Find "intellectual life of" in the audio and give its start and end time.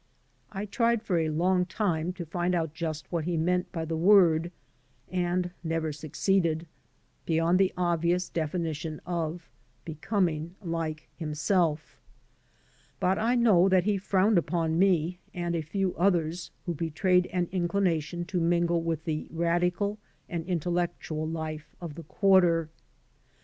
20.47-21.93